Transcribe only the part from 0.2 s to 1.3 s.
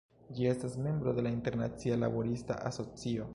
Ĝi estas membro de